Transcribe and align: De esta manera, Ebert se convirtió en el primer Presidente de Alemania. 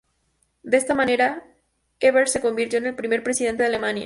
De 0.63 0.77
esta 0.77 0.95
manera, 0.95 1.45
Ebert 1.99 2.27
se 2.27 2.41
convirtió 2.41 2.79
en 2.79 2.87
el 2.87 2.95
primer 2.95 3.21
Presidente 3.21 3.61
de 3.61 3.69
Alemania. 3.69 3.99